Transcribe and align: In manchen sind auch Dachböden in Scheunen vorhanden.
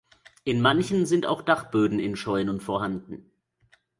In 0.45 0.61
manchen 0.61 1.05
sind 1.05 1.27
auch 1.27 1.43
Dachböden 1.43 1.99
in 1.99 2.15
Scheunen 2.15 2.59
vorhanden. 2.59 3.29